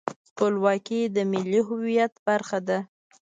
[0.29, 2.79] خپلواکي د ملي هویت مهمه برخه ده.